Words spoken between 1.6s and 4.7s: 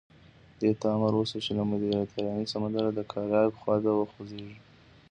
مدیترانې سمندره د کارائیب خوا ته وخوځېږي.